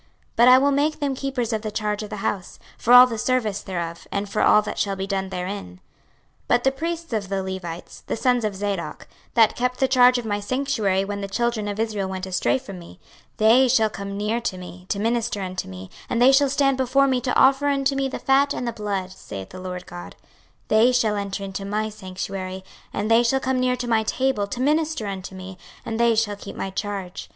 [0.01, 3.05] 26:044:014 But I will make them keepers of the charge of the house, for all
[3.05, 5.73] the service thereof, and for all that shall be done therein.
[5.79, 5.79] 26:044:015
[6.47, 10.39] But the priests the Levites, the sons of Zadok, that kept the charge of my
[10.39, 12.99] sanctuary when the children of Israel went astray from me,
[13.37, 17.05] they shall come near to me to minister unto me, and they shall stand before
[17.07, 20.15] me to offer unto me the fat and the blood, saith the Lord GOD:
[20.67, 24.47] 26:044:016 They shall enter into my sanctuary, and they shall come near to my table,
[24.47, 27.29] to minister unto me, and they shall keep my charge.